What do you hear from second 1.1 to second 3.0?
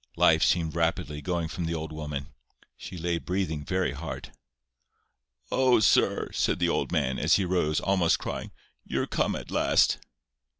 going from the old woman. She